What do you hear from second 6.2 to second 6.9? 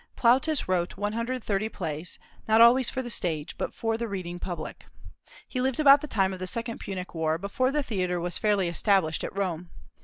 of the second